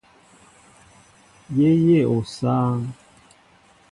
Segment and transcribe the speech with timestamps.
[1.57, 2.79] Yé yéʼ osááŋ.